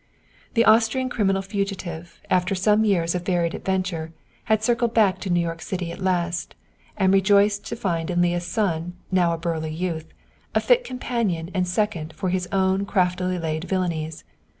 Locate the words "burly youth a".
9.37-10.59